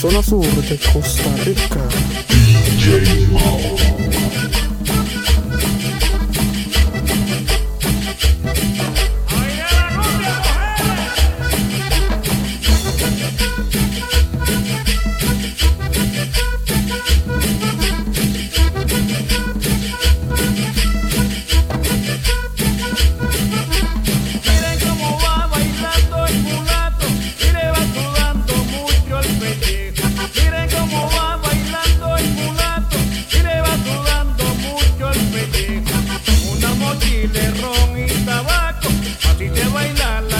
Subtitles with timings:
[0.00, 2.39] Zona Sur de Costa Rica.
[39.74, 40.39] bailarla.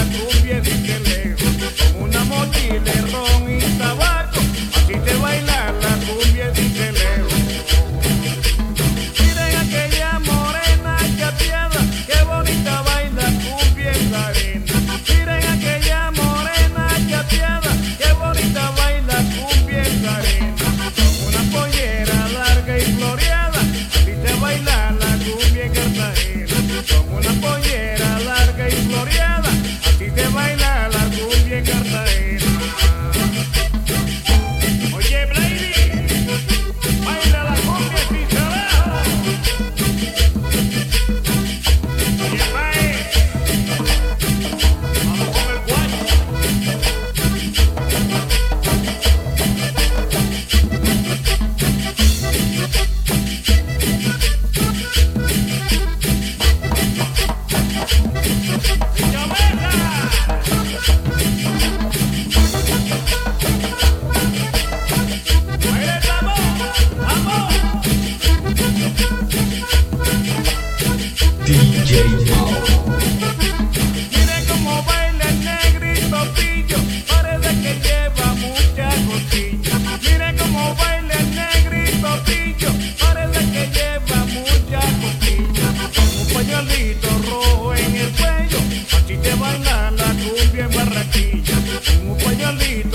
[92.51, 92.90] lead.